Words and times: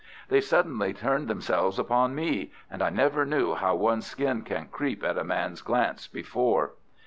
They 0.29 0.41
suddenly 0.41 0.93
turned 0.95 1.27
themselves 1.27 1.77
upon 1.77 2.15
me 2.15 2.51
and 2.71 2.81
I 2.81 2.89
never 2.89 3.23
knew 3.23 3.53
how 3.53 3.75
one's 3.75 4.07
skin 4.07 4.41
can 4.41 4.65
creep 4.69 5.03
at 5.03 5.15
a 5.15 5.23
man's 5.23 5.61
glance 5.61 6.07
before. 6.07 6.73